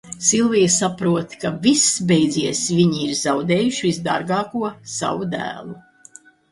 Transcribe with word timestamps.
Silvija 0.27 0.69
saprot, 0.75 1.35
ka 1.43 1.51
viss 1.67 1.83
beidzies, 2.13 2.63
viņi 2.79 3.05
ir 3.07 3.15
zaudējuši 3.23 3.87
visdārgāko, 3.91 4.75
savu 4.99 5.35
dēlu. 5.37 5.83